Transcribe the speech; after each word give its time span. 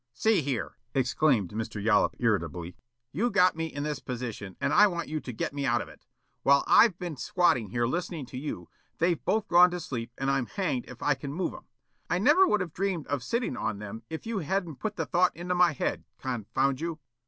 "See 0.15 0.41
here," 0.41 0.77
exclaimed 0.95 1.51
Mr. 1.51 1.79
Yollop, 1.79 2.15
irritably; 2.17 2.75
"you 3.11 3.29
got 3.29 3.55
me 3.55 3.67
in 3.67 3.83
this 3.83 3.99
position 3.99 4.57
and 4.59 4.73
I 4.73 4.87
want 4.87 5.09
you 5.09 5.19
to 5.19 5.31
get 5.31 5.53
me 5.53 5.63
out 5.63 5.79
of 5.79 5.87
it. 5.89 6.07
While 6.41 6.63
I've 6.65 6.97
been 6.97 7.17
squatting 7.17 7.69
here 7.69 7.85
listening 7.85 8.25
to 8.25 8.37
you, 8.39 8.67
they've 8.97 9.23
both 9.23 9.47
gone 9.47 9.69
to 9.69 9.79
sleep 9.79 10.11
and 10.17 10.31
I'm 10.31 10.47
hanged 10.47 10.85
if 10.87 11.03
I 11.03 11.13
can 11.13 11.31
move 11.31 11.53
'em. 11.53 11.67
I 12.09 12.17
never 12.17 12.47
would 12.47 12.61
have 12.61 12.73
dreamed 12.73 13.05
of 13.09 13.21
sitting 13.21 13.55
on 13.55 13.77
them 13.77 14.01
if 14.09 14.25
you 14.25 14.39
hadn't 14.39 14.77
put 14.77 14.95
the 14.95 15.07
idea 15.13 15.39
into 15.39 15.53
my 15.53 15.71
head, 15.73 16.03
confound 16.17 16.81
you." 16.81 16.97